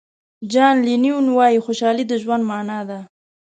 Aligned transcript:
جان 0.51 0.75
لینون 0.85 1.25
وایي 1.37 1.59
خوشحالي 1.65 2.03
د 2.07 2.13
ژوند 2.21 2.43
معنا 2.51 2.79
ده. 2.89 2.99